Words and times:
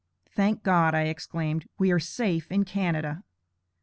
Thank 0.35 0.63
God, 0.63 0.95
I 0.95 1.03
exclaimed, 1.03 1.67
we 1.77 1.91
are 1.91 1.99
safe 1.99 2.51
in 2.51 2.65
Canada! 2.65 3.21